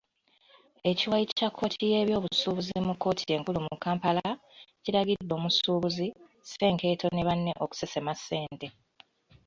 Ekiwayi 0.89 1.25
kya 1.37 1.49
kkooti 1.51 1.83
y'ebyobusuubuzi 1.91 2.75
mu 2.87 2.93
kkooti 2.95 3.23
enkulu 3.35 3.59
mu 3.67 3.75
Kampala, 3.85 4.27
kiragidde 4.83 5.33
omusuubuzi, 5.39 6.07
Senkeeto 6.51 7.07
ne 7.11 7.21
bane 7.27 7.51
okusesema 7.63 8.11
ssente. 8.19 8.67